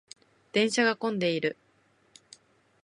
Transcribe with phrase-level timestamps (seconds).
[0.51, 1.55] 電車が混んでいる。